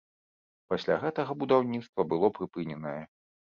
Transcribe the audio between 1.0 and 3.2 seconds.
гэтага будаўніцтва было прыпыненае.